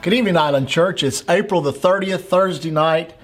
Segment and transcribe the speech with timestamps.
[0.00, 1.02] Good evening, Island Church.
[1.02, 3.14] It's April the 30th, Thursday night,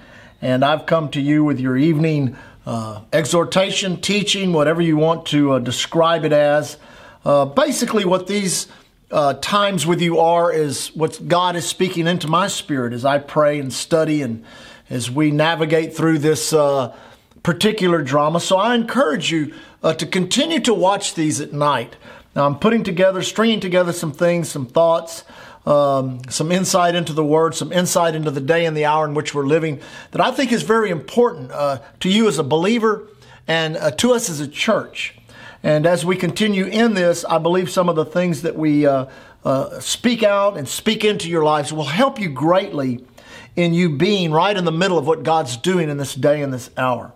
[0.41, 2.35] and I've come to you with your evening
[2.65, 6.75] uh, exhortation, teaching, whatever you want to uh, describe it as.
[7.23, 8.67] Uh, basically, what these
[9.09, 13.19] uh, times with you are is what God is speaking into my spirit as I
[13.19, 14.43] pray and study and
[14.89, 16.93] as we navigate through this uh,
[17.41, 18.41] particular drama.
[18.41, 21.95] So I encourage you uh, to continue to watch these at night.
[22.35, 25.23] Now, I'm putting together, stringing together some things, some thoughts
[25.65, 29.13] um, some insight into the Word, some insight into the day and the hour in
[29.13, 29.79] which we're living
[30.11, 33.07] that I think is very important uh, to you as a believer
[33.47, 35.15] and uh, to us as a church.
[35.63, 39.07] And as we continue in this, I believe some of the things that we uh,
[39.43, 43.03] uh speak out and speak into your lives will help you greatly
[43.55, 46.53] in you being right in the middle of what God's doing in this day and
[46.53, 47.13] this hour.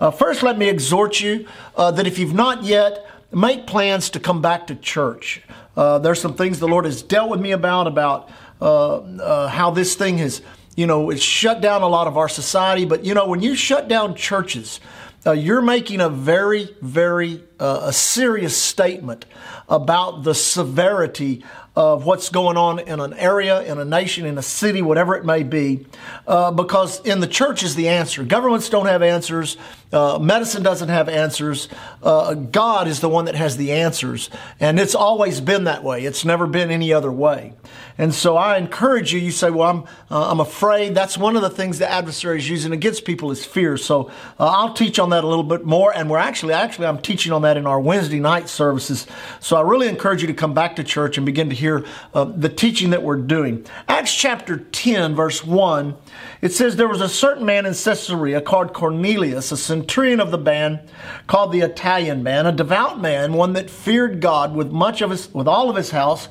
[0.00, 4.20] Uh, first, let me exhort you uh, that if you've not yet, make plans to
[4.20, 5.42] come back to church.
[5.76, 9.70] Uh, there's some things the Lord has dealt with me about, about uh, uh, how
[9.70, 10.42] this thing has,
[10.76, 12.84] you know, it's shut down a lot of our society.
[12.84, 14.80] But, you know, when you shut down churches,
[15.26, 19.26] uh, you're making a very, very uh, a serious statement
[19.68, 21.44] about the severity
[21.76, 25.24] of what's going on in an area, in a nation, in a city, whatever it
[25.24, 25.86] may be,
[26.26, 28.24] uh, because in the church is the answer.
[28.24, 29.56] Governments don't have answers.
[29.92, 31.68] Uh, medicine doesn't have answers.
[32.02, 34.30] Uh, God is the one that has the answers.
[34.60, 36.04] And it's always been that way.
[36.04, 37.54] It's never been any other way.
[37.98, 40.94] And so I encourage you, you say, well, I'm, uh, I'm afraid.
[40.94, 43.76] That's one of the things the adversary is using against people is fear.
[43.76, 45.94] So uh, I'll teach on that a little bit more.
[45.94, 49.06] And we're actually, actually, I'm teaching on that in our Wednesday night services.
[49.40, 52.24] So I really encourage you to come back to church and begin to hear uh,
[52.24, 53.66] the teaching that we're doing.
[53.88, 55.96] Acts chapter 10, verse 1,
[56.42, 60.38] it says, There was a certain man in Caesarea called Cornelius, a centurion of the
[60.38, 60.80] band
[61.26, 65.32] called the Italian band, a devout man, one that feared God with much of his,
[65.32, 66.28] with all of his house,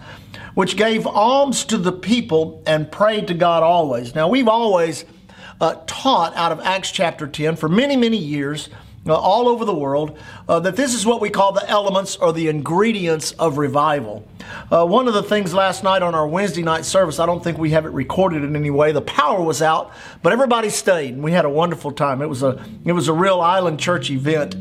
[0.54, 4.14] which gave alms to the people and prayed to God always.
[4.14, 5.04] Now, we've always
[5.60, 8.70] uh, taught out of Acts chapter 10 for many, many years
[9.08, 10.18] uh, all over the world
[10.48, 14.28] uh, that this is what we call the elements or the ingredients of revival.
[14.72, 17.58] Uh, one of the things last night on our Wednesday night service, I don't think
[17.58, 18.92] we have it recorded in any way.
[18.92, 22.22] The power was out, but everybody stayed, and we had a wonderful time.
[22.22, 24.56] It was a it was a real island church event.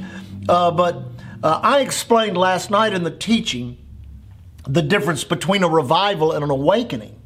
[0.48, 1.02] Uh, but
[1.42, 3.76] uh, I explained last night in the teaching
[4.66, 7.17] the difference between a revival and an awakening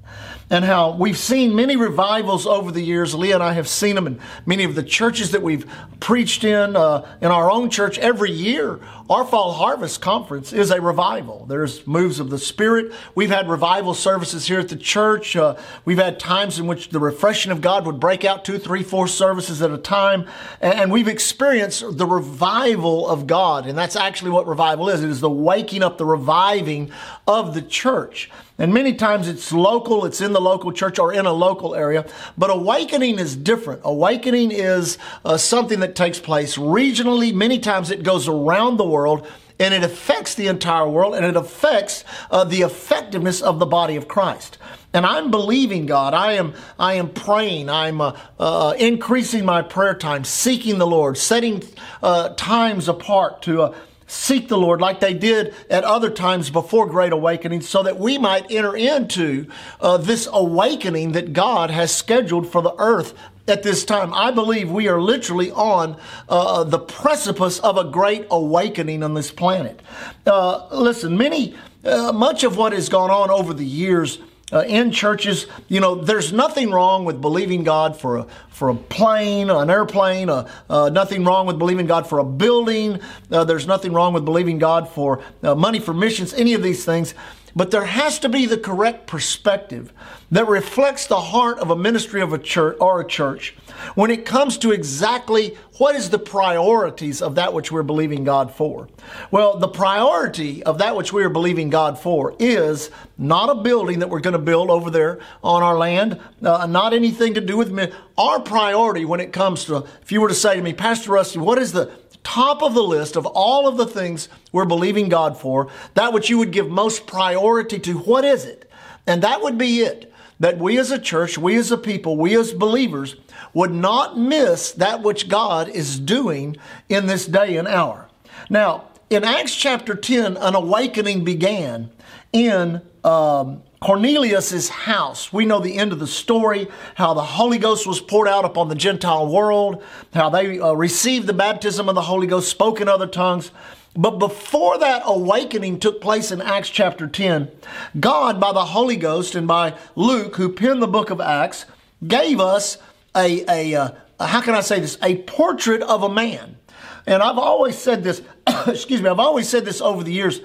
[0.51, 3.15] and how we've seen many revivals over the years.
[3.15, 5.67] Leah and I have seen them in many of the churches that we've
[6.01, 8.81] preached in, uh, in our own church every year.
[9.09, 11.47] Our fall harvest conference is a revival.
[11.47, 12.93] There's moves of the Spirit.
[13.15, 15.37] We've had revival services here at the church.
[15.37, 18.83] Uh, we've had times in which the refreshing of God would break out two, three,
[18.83, 20.27] four services at a time.
[20.61, 23.67] And we've experienced the revival of God.
[23.67, 25.03] And that's actually what revival is.
[25.03, 26.91] It is the waking up, the reviving
[27.27, 28.31] of the church.
[28.59, 32.07] And many times it's local, it's in the local church or in a local area.
[32.37, 33.81] But awakening is different.
[33.85, 37.33] Awakening is uh, something that takes place regionally.
[37.33, 39.27] Many times it goes around the world
[39.59, 43.97] and it affects the entire world and it affects uh, the effectiveness of the body
[43.97, 44.59] of Christ.
[44.93, 46.13] And I'm believing God.
[46.13, 47.71] I am, I am praying.
[47.71, 51.63] I'm uh, uh, increasing my prayer time, seeking the Lord, setting
[52.03, 53.75] uh, times apart to uh,
[54.07, 58.19] seek the Lord like they did at other times before Great Awakening so that we
[58.19, 59.47] might enter into
[59.81, 63.15] uh, this awakening that God has scheduled for the earth
[63.49, 64.15] at this time.
[64.15, 65.97] I believe we are literally on
[66.29, 69.81] uh, the precipice of a great awakening on this planet.
[70.27, 74.19] Uh, listen, many, uh, much of what has gone on over the years
[74.53, 75.47] uh, in churches.
[75.69, 80.29] You know, there's nothing wrong with believing God for a for a plane, an airplane.
[80.29, 83.01] Uh, uh, nothing wrong with believing God for a building.
[83.31, 86.33] Uh, there's nothing wrong with believing God for uh, money for missions.
[86.35, 87.15] Any of these things.
[87.55, 89.93] But there has to be the correct perspective
[90.31, 93.55] that reflects the heart of a ministry of a church or a church
[93.95, 98.55] when it comes to exactly what is the priorities of that which we're believing God
[98.55, 98.89] for.
[99.31, 103.99] Well, the priority of that which we are believing God for is not a building
[103.99, 107.57] that we're going to build over there on our land, uh, not anything to do
[107.57, 107.93] with me.
[108.17, 111.39] Our priority when it comes to, if you were to say to me, Pastor Rusty,
[111.39, 111.91] what is the
[112.23, 116.31] top of the list of all of the things we're believing God for, that which
[116.31, 118.71] you would give most priority to, what is it?
[119.07, 120.13] And that would be it.
[120.41, 123.17] That we as a church, we as a people, we as believers
[123.55, 126.57] would not miss that which God is doing
[126.89, 128.09] in this day and hour.
[128.51, 131.91] Now, in Acts chapter 10, an awakening began
[132.33, 135.33] in um, Cornelius's house.
[135.33, 138.69] We know the end of the story, how the Holy Ghost was poured out upon
[138.69, 139.83] the Gentile world,
[140.15, 143.51] how they uh, received the baptism of the Holy Ghost, spoke in other tongues.
[143.95, 147.51] But before that awakening took place in Acts chapter 10,
[147.99, 151.67] God, by the Holy Ghost and by Luke, who penned the book of Acts,
[152.07, 152.79] gave us
[153.17, 153.91] a, a, uh,
[154.21, 156.57] a how can I say this, a portrait of a man.
[157.05, 158.23] And I've always said this,
[158.67, 160.41] excuse me, I've always said this over the years.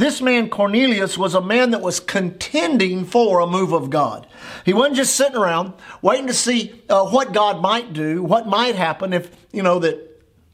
[0.00, 4.26] This man, Cornelius, was a man that was contending for a move of God.
[4.64, 8.76] He wasn't just sitting around waiting to see uh, what God might do, what might
[8.76, 9.98] happen if, you know, that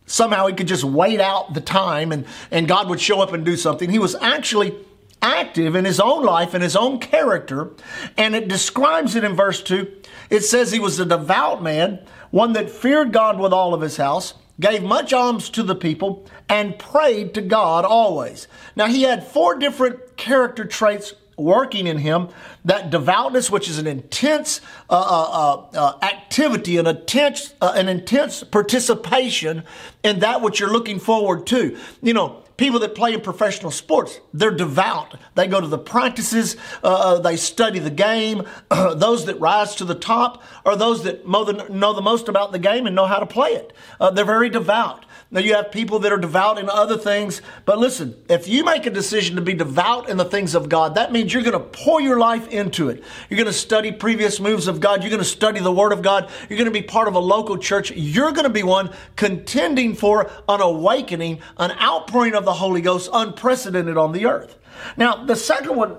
[0.04, 3.44] somehow he could just wait out the time and, and God would show up and
[3.44, 3.88] do something.
[3.88, 4.75] He was actually
[5.22, 7.70] active in his own life and his own character.
[8.16, 9.92] And it describes it in verse 2.
[10.28, 13.96] It says he was a devout man, one that feared God with all of his
[13.96, 18.49] house, gave much alms to the people, and prayed to God always.
[18.75, 22.29] Now he had four different character traits working in him
[22.65, 27.88] that devoutness which is an intense uh, uh, uh, uh activity an intense uh, an
[27.88, 29.62] intense participation
[30.03, 31.77] in that which you're looking forward to.
[32.03, 35.15] You know people that play in professional sports they're devout.
[35.35, 38.43] They go to the practices uh, they study the game.
[38.71, 42.53] Those that rise to the top are those that know the, know the most about
[42.53, 43.73] the game and know how to play it.
[44.15, 47.43] They're very devout now, you have people that are devout in other things.
[47.64, 50.94] But listen, if you make a decision to be devout in the things of God,
[50.94, 53.02] that means you're going to pour your life into it.
[53.28, 55.02] You're going to study previous moves of God.
[55.02, 56.31] You're going to study the Word of God.
[56.49, 57.90] You're going to be part of a local church.
[57.90, 63.11] You're going to be one contending for an awakening, an outpouring of the Holy Ghost,
[63.12, 64.56] unprecedented on the earth.
[64.96, 65.96] Now, the second one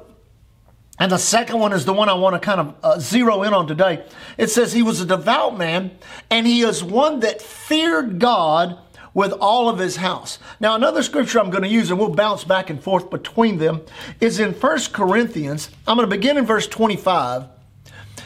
[1.00, 3.54] and the second one is the one I want to kind of uh, zero in
[3.54, 4.04] on today.
[4.38, 5.92] It says he was a devout man
[6.32, 8.80] and he is one that feared God
[9.18, 10.38] with all of his house.
[10.60, 13.82] Now, another scripture I'm going to use, and we'll bounce back and forth between them,
[14.20, 15.72] is in 1 Corinthians.
[15.88, 17.46] I'm going to begin in verse 25.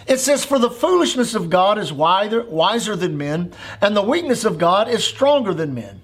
[0.05, 4.43] It says, For the foolishness of God is wiser, wiser than men, and the weakness
[4.43, 6.01] of God is stronger than men.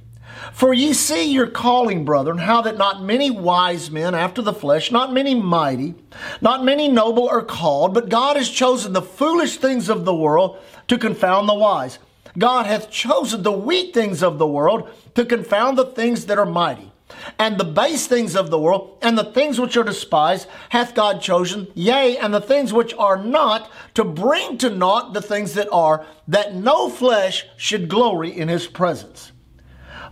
[0.53, 4.89] For ye see your calling, brethren, how that not many wise men after the flesh,
[4.89, 5.95] not many mighty,
[6.39, 10.59] not many noble are called, but God has chosen the foolish things of the world
[10.87, 11.99] to confound the wise.
[12.37, 16.45] God hath chosen the weak things of the world to confound the things that are
[16.45, 16.91] mighty.
[17.39, 21.21] And the base things of the world, and the things which are despised, hath God
[21.21, 25.69] chosen, yea, and the things which are not, to bring to naught the things that
[25.71, 29.31] are, that no flesh should glory in his presence.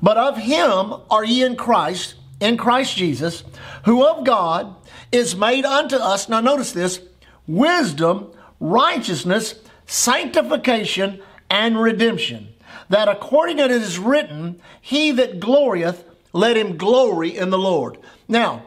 [0.01, 3.44] But of him are ye in Christ, in Christ Jesus,
[3.83, 4.75] who of God
[5.12, 7.01] is made unto us, now notice this,
[7.45, 9.56] wisdom, righteousness,
[9.86, 11.22] sanctification,
[11.56, 12.50] and redemption,
[12.90, 16.04] that according as it is written, he that glorieth,
[16.34, 17.98] let him glory in the Lord.
[18.28, 18.66] Now,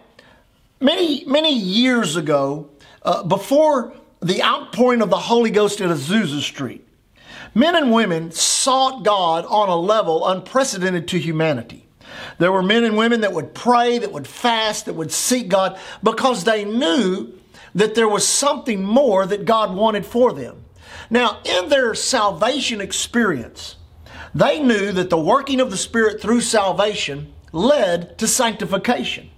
[0.80, 2.70] many, many years ago,
[3.02, 6.88] uh, before the outpouring of the Holy Ghost at Azusa Street,
[7.54, 11.86] men and women sought God on a level unprecedented to humanity.
[12.38, 15.78] There were men and women that would pray, that would fast, that would seek God
[16.02, 17.34] because they knew
[17.74, 20.64] that there was something more that God wanted for them.
[21.10, 23.76] Now, in their salvation experience,
[24.34, 29.30] they knew that the working of the Spirit through salvation led to sanctification.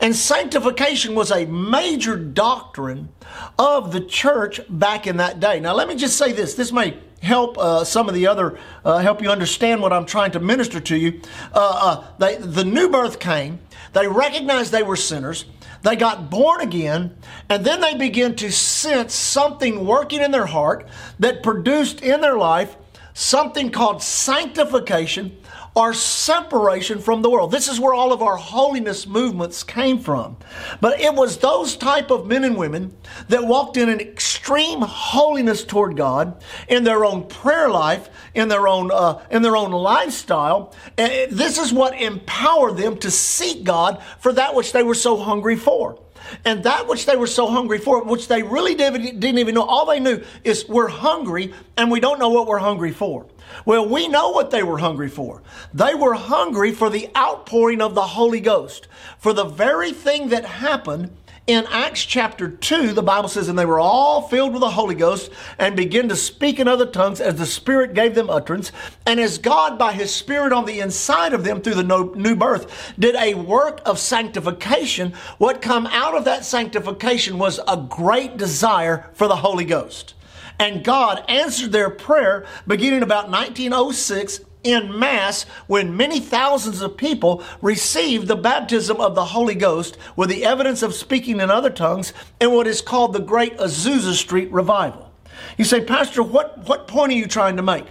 [0.00, 3.10] And sanctification was a major doctrine
[3.58, 5.60] of the church back in that day.
[5.60, 6.54] Now, let me just say this.
[6.54, 10.32] This may help uh, some of the other, uh, help you understand what I'm trying
[10.32, 11.20] to minister to you.
[11.52, 13.60] Uh, uh they, the new birth came.
[13.92, 15.44] They recognized they were sinners.
[15.82, 17.16] They got born again,
[17.48, 20.88] and then they began to sense something working in their heart
[21.20, 22.76] that produced in their life
[23.18, 25.36] something called sanctification
[25.78, 27.52] or separation from the world.
[27.52, 30.36] This is where all of our holiness movements came from.
[30.80, 32.96] But it was those type of men and women
[33.28, 38.66] that walked in an extreme holiness toward God in their own prayer life, in their
[38.66, 40.74] own uh, in their own lifestyle.
[40.96, 45.16] And this is what empowered them to seek God for that which they were so
[45.16, 46.00] hungry for.
[46.44, 49.86] And that which they were so hungry for, which they really didn't even know, all
[49.86, 53.26] they knew is we're hungry and we don't know what we're hungry for.
[53.64, 55.42] Well, we know what they were hungry for.
[55.72, 58.88] They were hungry for the outpouring of the Holy Ghost,
[59.18, 61.10] for the very thing that happened
[61.48, 64.94] in Acts chapter 2, the Bible says, And they were all filled with the Holy
[64.94, 68.70] Ghost and began to speak in other tongues as the Spirit gave them utterance.
[69.06, 72.92] And as God, by His Spirit on the inside of them through the new birth,
[72.98, 79.08] did a work of sanctification, what come out of that sanctification was a great desire
[79.14, 80.12] for the Holy Ghost.
[80.58, 87.44] And God answered their prayer beginning about 1906 in mass when many thousands of people
[87.62, 92.12] received the baptism of the Holy Ghost with the evidence of speaking in other tongues
[92.40, 95.12] in what is called the Great Azusa Street Revival.
[95.56, 97.86] You say, Pastor, what, what point are you trying to make?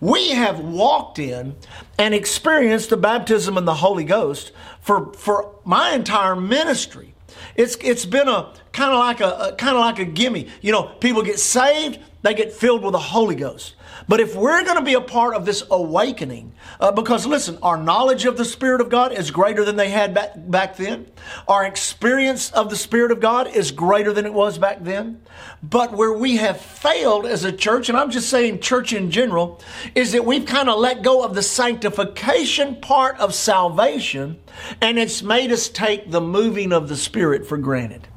[0.00, 1.56] we have walked in
[1.98, 7.14] and experienced the baptism in the Holy Ghost for, for my entire ministry.
[7.56, 10.48] It's, it's been a kind of like a, a kind of like a gimme.
[10.60, 13.74] You know, people get saved, they get filled with the Holy Ghost.
[14.08, 17.76] But if we're going to be a part of this awakening, uh, because listen, our
[17.76, 21.06] knowledge of the Spirit of God is greater than they had back, back then.
[21.46, 25.22] Our experience of the Spirit of God is greater than it was back then.
[25.62, 29.60] But where we have failed as a church, and I'm just saying church in general,
[29.94, 34.40] is that we've kind of let go of the sanctification part of salvation
[34.80, 38.08] and it's made us take the moving of the Spirit for granted.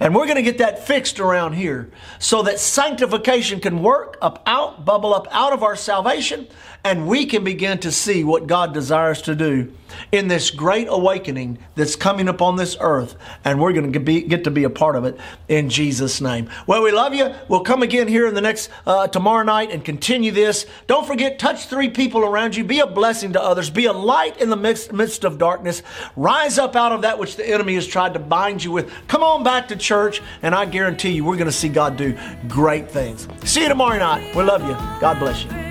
[0.00, 4.42] And we're going to get that fixed around here so that sanctification can work up
[4.46, 6.46] out, bubble up out of our salvation,
[6.84, 9.72] and we can begin to see what God desires to do
[10.12, 13.16] in this great awakening that's coming upon this earth.
[13.44, 15.18] And we're going to be, get to be a part of it
[15.48, 16.50] in Jesus' name.
[16.66, 17.34] Well, we love you.
[17.48, 20.66] We'll come again here in the next, uh, tomorrow night and continue this.
[20.86, 22.64] Don't forget, touch three people around you.
[22.64, 23.70] Be a blessing to others.
[23.70, 25.82] Be a light in the midst, midst of darkness.
[26.16, 28.92] Rise up out of that which the enemy has tried to bind you with.
[29.08, 32.16] Come on to church, and I guarantee you we're going to see God do
[32.48, 33.28] great things.
[33.44, 34.34] See you tomorrow night.
[34.34, 34.74] We love you.
[35.00, 35.67] God bless you.